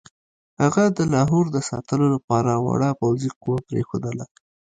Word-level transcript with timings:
هغه 0.61 0.83
د 0.97 0.99
لاهور 1.13 1.45
د 1.51 1.57
ساتلو 1.69 2.05
لپاره 2.15 2.51
وړه 2.67 2.89
پوځي 3.01 3.29
قوه 3.41 3.57
پرېښودله. 3.67 4.25